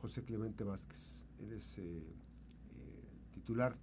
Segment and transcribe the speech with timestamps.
[0.00, 1.24] José Clemente Vázquez.
[1.40, 2.02] Él es eh,
[3.32, 3.76] titular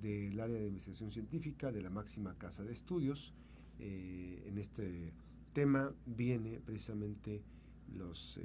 [0.00, 3.34] del área de investigación científica de la máxima casa de estudios.
[3.78, 5.12] en este
[5.52, 7.42] tema viene precisamente
[7.96, 8.38] los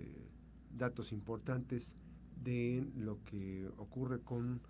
[0.76, 1.96] datos importantes
[2.44, 4.62] de lo que ocurre con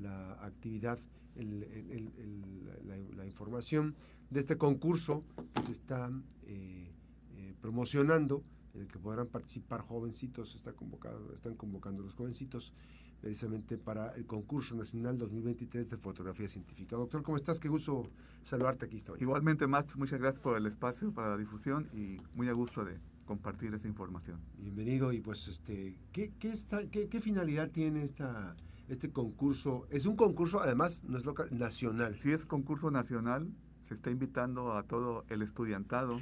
[0.00, 0.98] la actividad,
[1.36, 3.94] la, información
[4.30, 5.24] de este concurso
[5.54, 6.10] que se está
[6.46, 6.90] eh,
[7.36, 8.42] eh, promocionando,
[8.74, 12.72] en el que podrán participar jovencitos, está convocado, están convocando los jovencitos
[13.20, 16.96] precisamente para el concurso nacional 2023 de fotografía científica.
[16.96, 17.60] Doctor, ¿cómo estás?
[17.60, 18.10] Qué gusto
[18.42, 19.00] saludarte aquí.
[19.20, 22.98] Igualmente, Max, muchas gracias por el espacio para la difusión y muy a gusto de
[23.24, 24.40] compartir esa información.
[24.58, 28.56] Bienvenido y pues este, ¿qué, qué, está, qué, qué finalidad tiene esta,
[28.88, 29.86] este concurso?
[29.90, 32.18] Es un concurso además, no es local, nacional.
[32.18, 33.48] Sí, es concurso nacional,
[33.86, 36.16] se está invitando a todo el estudiantado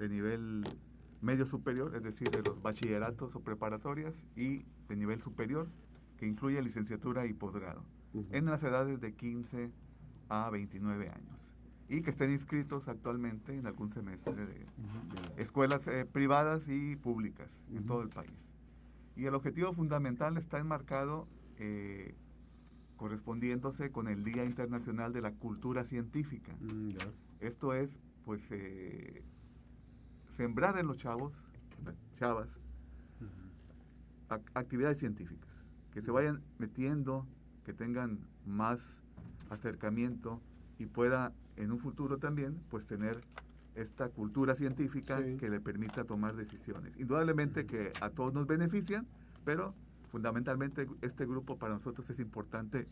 [0.00, 0.64] de nivel
[1.22, 5.68] medio superior, es decir, de los bachilleratos o preparatorias y de nivel superior,
[6.18, 7.84] que incluye licenciatura y posgrado,
[8.30, 9.70] en las edades de 15
[10.28, 11.52] a 29 años
[11.88, 14.66] y que estén inscritos actualmente en algún semestre de
[15.36, 18.32] escuelas eh, privadas y públicas en todo el país.
[19.14, 22.14] Y el objetivo fundamental está enmarcado eh,
[22.96, 26.52] correspondiéndose con el Día Internacional de la Cultura Científica.
[26.60, 26.92] Mm,
[27.40, 27.90] Esto es,
[28.24, 29.22] pues, eh,
[30.36, 31.32] sembrar en los chavos,
[32.18, 32.48] chavas,
[34.54, 35.50] actividades científicas,
[35.92, 37.26] que se vayan metiendo,
[37.64, 38.80] que tengan más
[39.50, 40.40] acercamiento
[40.78, 43.20] y pueda en un futuro también pues tener
[43.74, 46.96] esta cultura científica que le permita tomar decisiones.
[46.98, 49.06] Indudablemente que a todos nos benefician,
[49.44, 49.74] pero
[50.10, 52.86] fundamentalmente este grupo para nosotros es importante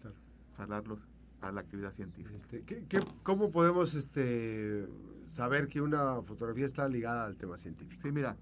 [0.57, 1.01] jalarlos
[1.41, 2.37] a la actividad científica.
[2.37, 4.87] Este, ¿qué, cómo podemos este,
[5.29, 8.01] saber que una fotografía está ligada al tema científico?
[8.03, 8.37] Sí, mira,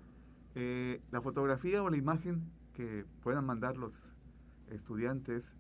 [0.55, 3.93] eh, la fotografía o la imagen que puedan mandar los
[4.71, 5.53] estudiantes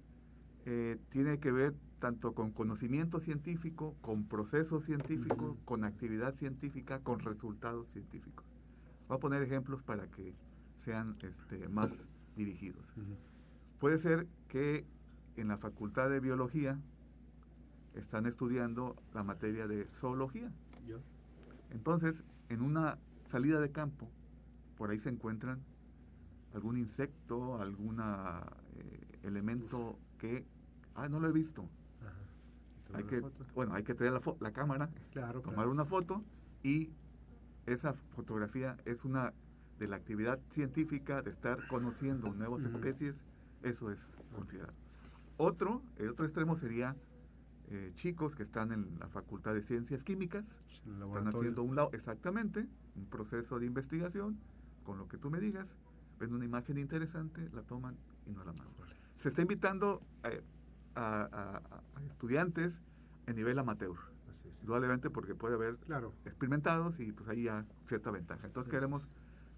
[0.66, 7.20] eh, tiene que ver tanto con conocimiento científico, con proceso científico, con actividad científica, con
[7.20, 8.44] resultados científicos.
[9.08, 10.34] Voy a poner ejemplos para que
[10.78, 11.90] sean este, más
[12.36, 12.84] dirigidos.
[13.78, 14.84] Puede ser que
[15.36, 16.78] en la Facultad de Biología
[17.98, 20.50] están estudiando la materia de zoología.
[21.70, 24.08] Entonces, en una salida de campo,
[24.76, 25.60] por ahí se encuentran
[26.54, 30.46] algún insecto, algún eh, elemento que,
[30.94, 31.68] ah, no lo he visto,
[32.94, 33.22] hay que,
[33.54, 34.88] bueno, hay que traer la, la cámara,
[35.42, 36.24] tomar una foto
[36.62, 36.90] y
[37.66, 39.34] esa fotografía es una
[39.78, 43.14] de la actividad científica de estar conociendo nuevas especies,
[43.62, 43.98] eso es
[44.34, 44.72] considerado.
[45.36, 46.96] Otro, el otro extremo sería
[47.70, 50.46] eh, chicos que están en la Facultad de Ciencias Químicas,
[50.86, 54.38] están haciendo un lado, exactamente, un proceso de investigación,
[54.84, 55.66] con lo que tú me digas,
[56.18, 57.96] ven una imagen interesante, la toman
[58.26, 58.66] y no la mandan.
[59.16, 60.42] Se está invitando eh,
[60.94, 61.60] a,
[62.06, 62.82] estudiantes
[63.26, 63.96] en nivel amateur.
[64.60, 66.14] Indudablemente porque puede haber claro.
[66.24, 68.46] experimentados y pues ahí ya cierta ventaja.
[68.46, 69.06] Entonces queremos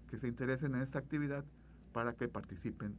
[0.09, 1.45] que se interesen en esta actividad
[1.93, 2.95] para que participen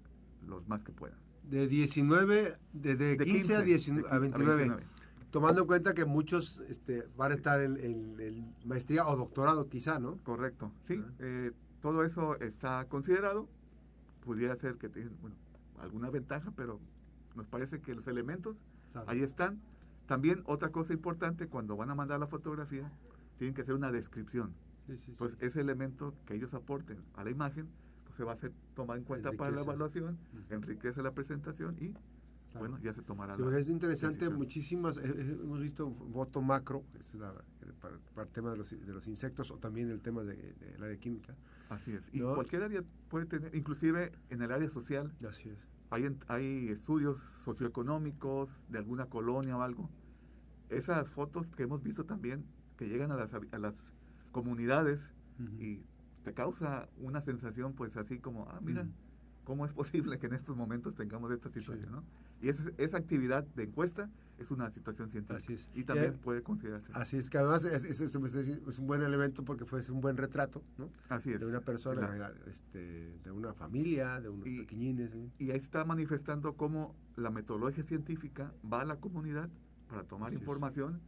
[0.47, 1.19] los más que puedan.
[1.45, 4.77] De 19, de, 15, a, 19, a 29.
[5.33, 10.19] Tomando en cuenta que muchos este, van a estar en, maestría o doctorado quizá, ¿no?
[10.19, 11.03] Correcto, sí.
[11.21, 13.49] Eh, todo eso está considerado.
[14.23, 15.37] Pudiera ser que tengan bueno,
[15.81, 16.81] alguna ventaja, pero
[17.35, 18.59] nos parece que los elementos
[19.07, 19.59] ahí están.
[20.07, 22.93] También otra cosa importante, cuando van a mandar la fotografía,
[23.39, 24.53] tienen que hacer una descripción.
[25.19, 27.69] pues ese elemento que ellos aporten a la imagen,
[28.05, 30.19] pues se va a hacer, tomar en cuenta para la evaluación,
[30.51, 31.95] enriquece la presentación y
[32.59, 37.17] bueno, ya se tomará la Es interesante, muchísimas, eh, eh, hemos visto voto macro, es
[37.81, 40.97] para, el tema de los, de los, insectos o también el tema del de, área
[40.99, 41.35] química.
[41.69, 45.13] Así es, y cualquier área puede tener, inclusive en el área social.
[45.27, 45.69] Así es
[46.29, 49.91] hay, estudios socioeconómicos de alguna colonia o algo.
[50.71, 52.47] Esas fotos que hemos visto también,
[52.79, 53.75] que llegan a las, a las
[54.33, 55.01] comunidades
[55.59, 55.83] y
[56.25, 58.87] te causa una sensación pues así como, ah, mira,
[59.45, 61.93] ¿cómo es posible que en estos momentos tengamos esta situación?
[61.93, 62.05] ¿no?
[62.41, 62.49] Y
[62.79, 65.63] esa actividad de encuesta es una situación científica.
[65.75, 66.91] Y también puede considerarse.
[66.95, 70.91] Así es, que además es, un buen elemento porque fue un buen retrato, ¿no?
[71.09, 71.41] Así es.
[71.41, 75.11] De una persona, este, de una familia, de unos pequeñines.
[75.39, 79.49] Y ahí está manifestando cómo la metodología científica va a la comunidad
[79.89, 81.01] para tomar información.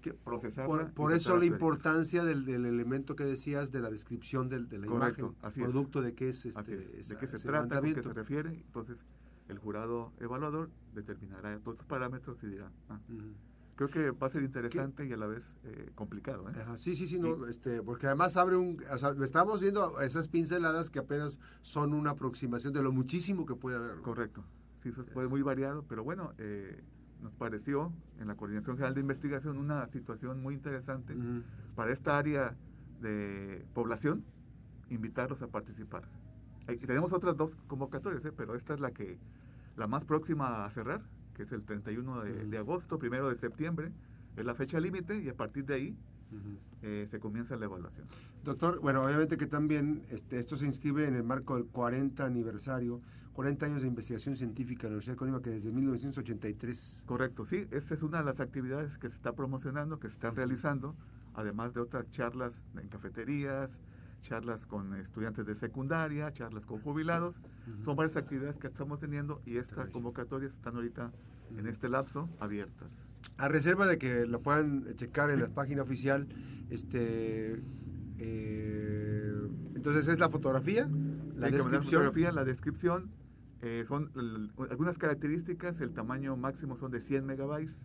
[0.00, 4.78] Que procesarla por, eso la importancia del, elemento que decías de la descripción del, de
[4.78, 8.50] la imagen, producto de qué es este, de qué se trata, a qué se refiere.
[8.50, 9.04] Entonces,
[9.48, 13.00] el jurado evaluador determinará todos los parámetros y dirá, ah,
[13.78, 16.48] creo que va a ser interesante y a la vez eh, complicado.
[16.50, 16.52] ¿eh?
[16.78, 20.90] sí, sí, sí, no, este, porque además abre un, o sea, estamos viendo esas pinceladas
[20.90, 23.98] que apenas son una aproximación de lo muchísimo que puede haber.
[24.02, 24.44] Correcto,
[24.82, 26.82] sí, eso puede muy variado, pero bueno, eh,
[27.22, 31.14] nos pareció en la Coordinación General de Investigación una situación muy interesante
[31.74, 32.56] para esta área
[33.00, 34.24] de población,
[34.90, 36.02] invitarlos a participar.
[36.66, 39.18] tenemos otras dos convocatorias, pero esta es la que
[39.76, 41.02] la más próxima a cerrar,
[41.34, 43.92] que es el 31 de, agosto, primero de septiembre,
[44.36, 45.96] es la fecha límite y a partir de ahí
[46.82, 48.06] eh, se comienza la evaluación.
[48.44, 53.00] Doctor, bueno, obviamente que también este, esto se inscribe en el marco del 40 aniversario,
[53.38, 57.04] 40 años de investigación científica en la Universidad de Colima, que desde 1983.
[57.06, 60.34] Correcto, sí, esta es una de las actividades que se está promocionando, que se están
[60.34, 60.96] realizando,
[61.34, 63.70] además de otras charlas en cafeterías,
[64.22, 67.40] charlas con estudiantes de secundaria, charlas con jubilados.
[67.84, 71.12] Son varias actividades que estamos teniendo y estas convocatorias están ahorita
[71.56, 72.90] en este lapso abiertas.
[73.36, 76.26] A reserva de que lo puedan checar en la página oficial,
[76.70, 77.62] este,
[78.18, 79.32] eh,
[79.76, 80.90] entonces es la fotografía,
[81.36, 81.72] la descripción.
[81.72, 83.17] La fotografía, la descripción,
[83.62, 84.10] eh, son
[84.70, 87.80] algunas características, el tamaño máximo son de 100 megabytes,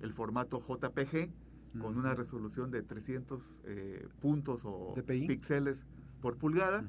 [0.00, 1.30] el formato JPG,
[1.80, 5.84] con una resolución de 300 eh, puntos o píxeles
[6.20, 6.84] por pulgada,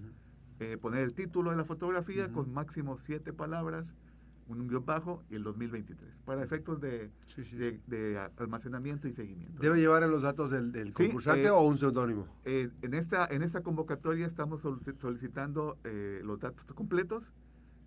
[0.60, 3.88] eh, poner el título de la fotografía con máximo 7 palabras,
[4.48, 7.10] un guion bajo y el 2023, para efectos de,
[7.88, 9.60] de, almacenamiento y seguimiento.
[9.60, 12.28] ¿Debe llevar los datos del, concursante eh, o un seudónimo?
[12.44, 15.78] en, esta, en esta convocatoria estamos solicitando
[16.22, 17.34] los datos completos,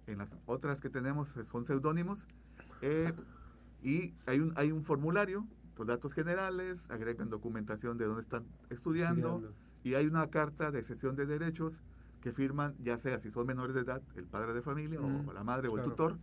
[0.09, 2.19] en las otras que tenemos son seudónimos,
[3.83, 5.47] y hay un, hay un formulario
[5.79, 9.43] los datos generales, agregan documentación de dónde están estudiando,
[9.85, 11.73] y hay una carta de cesión de derechos
[12.21, 15.45] que firman, ya sea si son menores de edad, el padre de familia o la
[15.45, 16.19] madre o el tutor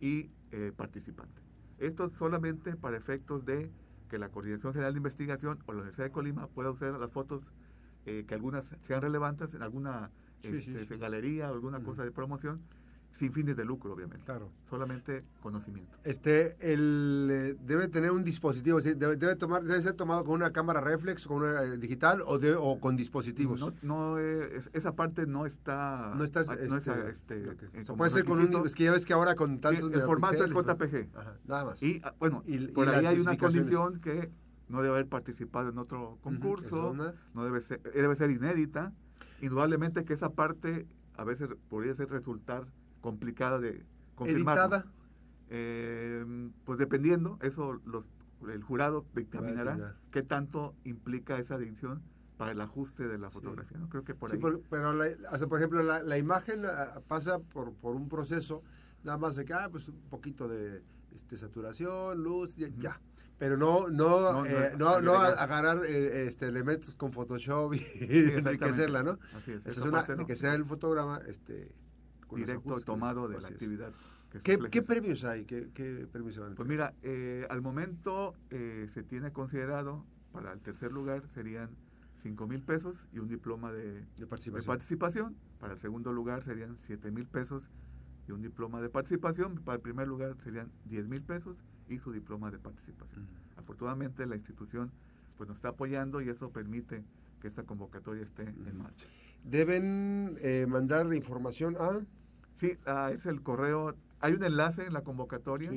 [0.00, 1.42] y eh, participante.
[1.78, 3.70] Esto solamente para efectos de
[4.08, 7.52] que la Coordinación General de Investigación o la Universidad de Colima pueda usar las fotos
[8.06, 10.10] eh, que algunas sean relevantes en alguna
[10.42, 12.60] este, galería o alguna cosa de promoción
[13.18, 14.24] sin fines de lucro, obviamente.
[14.24, 14.50] Claro.
[14.68, 15.96] Solamente conocimiento.
[16.04, 20.52] Este, el, eh, debe tener un dispositivo, debe, debe, tomar, debe ser tomado con una
[20.52, 23.60] cámara reflex, con una eh, digital o, de, o con dispositivos.
[23.60, 26.14] No, no eh, esa parte no está.
[26.16, 26.44] No está.
[26.44, 28.66] No este, este puede ser con un.
[28.66, 29.92] Es que ya ves que ahora con tantos.
[29.92, 31.08] el formato es JPG.
[31.46, 31.82] nada más.
[31.82, 32.42] Y ah, bueno,
[32.74, 34.30] por ahí hay una condición que
[34.68, 36.94] no debe haber participado en otro concurso,
[37.34, 38.92] no debe ser, debe ser inédita.
[39.42, 40.86] Indudablemente que esa parte
[41.16, 42.66] a veces podría ser resultar
[43.00, 44.56] complicada de confirmar.
[44.56, 44.86] ¿Editada?
[45.48, 46.24] Eh,
[46.64, 48.04] pues dependiendo, eso los,
[48.52, 52.02] el jurado dictaminará qué tanto implica esa edición
[52.36, 53.76] para el ajuste de la fotografía.
[53.76, 53.88] ¿no?
[53.88, 54.38] Creo que por ahí.
[54.38, 54.62] pero,
[55.48, 58.62] por ejemplo, la, imagen ah, pasa por, por un proceso
[59.02, 60.82] nada más de que, ah, pues un poquito de
[61.12, 63.00] este, saturación, luz, ya.
[63.38, 67.80] Pero no, no, no, eh, no, no agarrar eh, este, elementos con Photoshop y
[68.36, 69.18] enriquecerla, ¿no?
[69.34, 69.66] Así es.
[69.66, 71.72] Esa es una, que sea el fotograma este,
[72.36, 73.92] directo tomado de la actividad.
[74.42, 75.44] ¿Qué, ¿Qué, premios hay?
[75.44, 80.04] ¿Qué, qué premios se van a Pues mira, eh, al momento eh, se tiene considerado,
[80.32, 81.70] para el tercer lugar serían
[82.22, 84.04] 5 mil pesos y un diploma de,
[84.64, 85.36] participación.
[85.58, 87.64] Para el segundo lugar serían 7 mil pesos
[88.28, 89.56] y un diploma de participación.
[89.56, 91.56] Para el primer lugar serían 10 mil pesos
[91.88, 93.26] y su diploma de participación.
[93.56, 94.92] Afortunadamente la institución
[95.36, 97.02] pues nos está apoyando y eso permite
[97.40, 99.06] que esta convocatoria esté en marcha.
[99.42, 102.00] ¿Deben eh, mandar información a...?
[102.60, 103.94] Sí, ah, es el correo.
[104.20, 105.70] Hay un enlace en la convocatoria.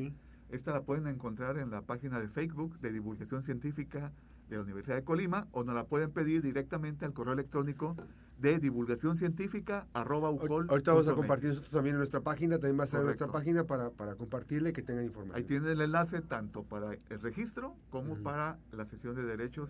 [0.50, 4.12] Esta la pueden encontrar en la página de Facebook de Divulgación Científica
[4.50, 7.96] de la Universidad de Colima o nos la pueden pedir directamente al correo electrónico
[8.38, 12.84] de divulgación científica arroba Ahorita vamos a compartir nosotros también en nuestra página, también va
[12.84, 15.38] a estar en nuestra página para, para compartirle que tengan información.
[15.38, 19.70] Ahí tienen el enlace tanto para el registro como para la sesión de derechos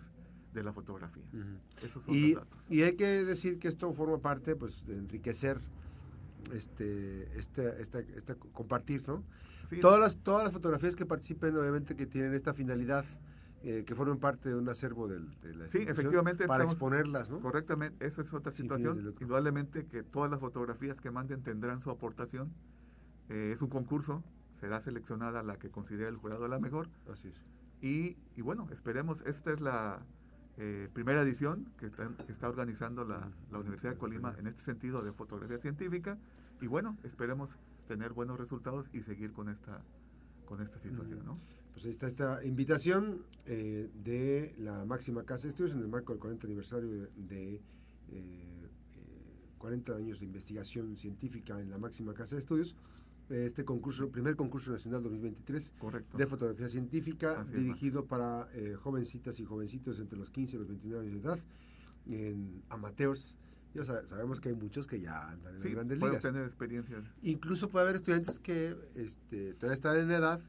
[0.54, 1.24] de la fotografía.
[1.84, 2.60] Esos son y, los datos.
[2.70, 5.62] y hay que decir que esto forma parte pues de enriquecer
[6.54, 9.24] este, este, esta, esta, compartir, ¿no?
[9.82, 13.06] todas, las, todas las fotografías que participen, obviamente, que tienen esta finalidad,
[13.64, 16.48] eh, que formen parte de un acervo del, de la Sí, efectivamente.
[16.48, 17.40] Para exponerlas, ¿no?
[17.40, 19.16] Correctamente, esa es otra situación.
[19.20, 22.54] Indudablemente que todas las fotografías que manden tendrán su aportación.
[23.30, 24.22] Eh, es un concurso,
[24.60, 26.90] será seleccionada la que considere el jurado la mejor.
[27.12, 27.42] Así es.
[27.82, 30.02] Y, y bueno, esperemos, esta es la
[30.58, 35.58] eh, primera edición que está, organizando la, Universidad de Colima en este sentido de fotografía
[35.58, 36.18] científica
[36.62, 37.50] y bueno, esperemos
[37.88, 39.82] tener buenos resultados y seguir con esta,
[40.46, 41.26] con esta situación.
[41.26, 41.38] ¿no?
[41.74, 46.14] Pues ahí está esta invitación eh, de la máxima casa de estudios en el marco
[46.14, 47.60] del 40 aniversario de,
[49.58, 52.76] 40 eh, años de investigación científica en la máxima casa de estudios
[53.30, 56.18] este concurso, primer concurso nacional 2023 Correcto.
[56.18, 61.08] de fotografía científica, dirigido para eh, jovencitas y jovencitos entre los 15 y los 29
[61.08, 61.39] años de edad,
[62.08, 63.38] en amateurs.
[63.74, 66.25] Ya sa- sabemos que hay muchos que ya andan en Sí, las grandes puede ligas.
[66.25, 67.03] obtener experiencias.
[67.24, 70.39] Incluso puede haber estudiantes que este, todavía están en edad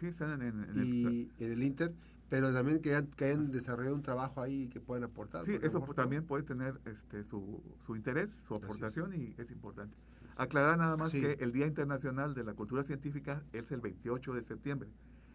[0.00, 0.84] Sí, están en, en- en el...
[0.86, 1.92] y en el Inter,
[2.28, 5.44] pero también que, que hayan desarrollado un trabajo ahí y que puedan aportar.
[5.44, 8.62] Sí, eso mejor, también puede tener este, su, su interés, su es.
[8.64, 9.96] aportación y es importante.
[10.38, 11.20] Aclarar nada más Sí.
[11.20, 14.88] que el Día Internacional de la Cultura Científica es el 28 de septiembre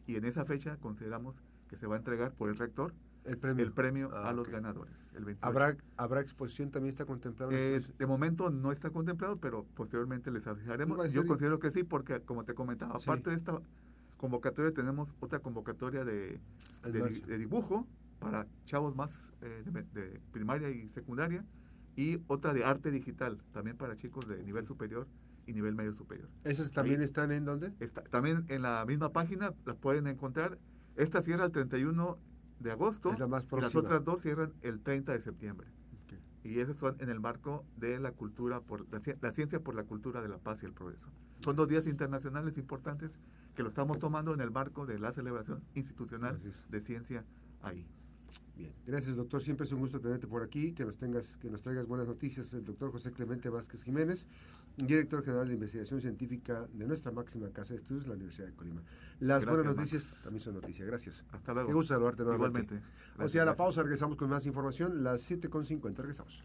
[0.08, 2.94] y en esa fecha consideramos que se va a entregar por el rector
[3.26, 3.66] El premio.
[3.66, 4.54] el premio Ah, a los ok.
[4.54, 4.94] ganadores.
[5.14, 5.46] El 28.
[5.46, 6.72] ¿Habrá, ¿Habrá exposición?
[6.72, 7.50] ¿También está contemplada?
[7.50, 11.12] una Eh, de momento no está contemplado, pero posteriormente les avisaremos.
[11.12, 13.04] Yo considero que sí, porque como te comentaba, Sí.
[13.10, 13.60] aparte de esta
[14.16, 16.40] convocatoria tenemos otra convocatoria de,
[16.90, 17.86] de, de dibujo
[18.20, 19.10] para chavos más
[19.42, 21.44] eh, de, de primaria y secundaria
[21.96, 25.08] y otra de arte digital, también para chicos de nivel superior
[25.46, 26.30] y nivel medio superior.
[26.44, 27.74] ¿Esas también están en dónde?
[27.80, 30.58] Está, también en la misma página las pueden encontrar.
[30.96, 32.18] Esta cierra el 31
[32.60, 35.68] de agosto Es la más y las otras dos cierran el 30 de septiembre.
[36.06, 36.14] Ok.
[36.46, 39.84] Y esas son en el marco de la cultura, por la, la ciencia por la
[39.84, 41.10] cultura de la paz y el progreso.
[41.40, 43.20] Son dos días internacionales importantes
[43.56, 46.66] que lo estamos tomando en el marco de la celebración institucional es.
[46.70, 47.26] de ciencia
[47.62, 47.88] ahí.
[48.56, 51.62] Bien, gracias doctor, siempre es un gusto tenerte por aquí, que nos tengas, que nos
[51.62, 54.26] traigas buenas noticias, el doctor José Clemente Vázquez Jiménez,
[54.78, 58.82] director general de investigación científica de nuestra máxima casa de estudios, la Universidad de Colima.
[59.20, 59.78] Las Gracias, buenas Max.
[59.78, 61.26] noticias también son noticias, gracias.
[61.32, 61.70] Hasta luego.
[61.70, 62.76] Qué gusto saludarte nuevamente.
[62.76, 63.24] Igualmente.
[63.24, 66.42] O sea, a la pausa regresamos con más información, las 7.50, regresamos.